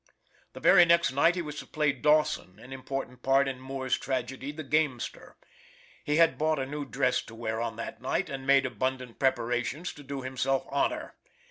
[0.53, 4.49] The very next night he was to play Dawson, an important part in Moore's tragedy
[4.49, 5.37] of "The Gamester."
[6.03, 9.83] He had bought a new dress to wear on this night, and made abundant preparation
[9.83, 11.13] to do himself honor.